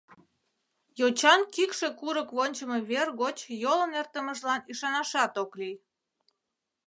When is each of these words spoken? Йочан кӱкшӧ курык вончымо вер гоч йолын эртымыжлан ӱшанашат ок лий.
Йочан 0.99 1.41
кӱкшӧ 1.53 1.87
курык 1.99 2.29
вончымо 2.37 2.77
вер 2.89 3.07
гоч 3.21 3.37
йолын 3.63 3.91
эртымыжлан 4.01 4.61
ӱшанашат 4.71 5.33
ок 5.43 5.51
лий. 5.59 5.75